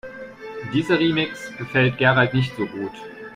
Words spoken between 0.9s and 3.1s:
Remix gefällt Gerald nicht so gut.